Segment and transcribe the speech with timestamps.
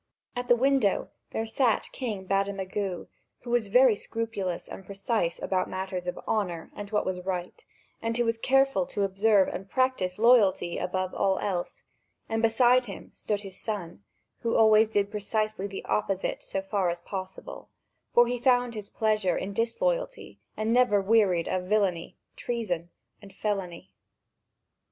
[0.35, 3.07] At the window there sat King Bademagu,
[3.41, 7.63] who was very scrupulous and precise about matters of honour and what was right,
[8.01, 11.83] and who was careful to observe and practise loyalty above all else;
[12.27, 14.03] and beside him stood his son,
[14.39, 17.69] who always did precisely the opposite so far as possible,
[18.11, 22.89] for he found his pleasure in disloyalty, and never wearied of villainy, treason,
[23.21, 23.93] and felony.